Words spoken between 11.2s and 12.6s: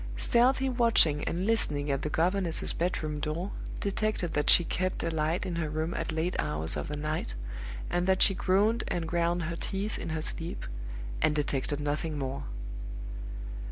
and detected nothing more.